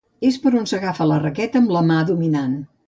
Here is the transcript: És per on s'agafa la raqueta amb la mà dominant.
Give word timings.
És 0.29 0.39
per 0.45 0.51
on 0.61 0.65
s'agafa 0.71 1.07
la 1.11 1.21
raqueta 1.27 1.63
amb 1.65 1.77
la 1.77 1.87
mà 1.93 2.03
dominant. 2.13 2.63